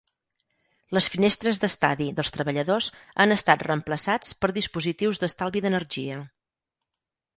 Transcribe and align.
Les 0.97 1.07
finestres 1.15 1.59
d'estadi 1.63 2.07
dels 2.19 2.33
Treballadors 2.37 2.89
han 3.25 3.35
estat 3.37 3.67
reemplaçats 3.69 4.33
per 4.41 4.53
dispositius 4.59 5.21
d'estalvi 5.25 5.63
d'energia. 5.67 6.19